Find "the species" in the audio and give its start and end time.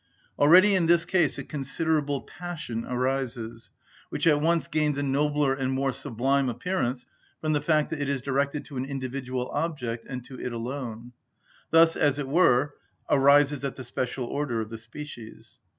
14.71-15.59